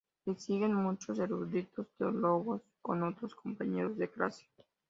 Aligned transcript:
Le 0.25 0.33
siguen 0.35 0.73
muchos 0.73 1.19
eruditos 1.19 1.85
teólogos 1.99 2.63
con 2.81 3.03
otros 3.03 3.35
compañeros 3.35 3.99
de 3.99 4.09
clase. 4.09 4.47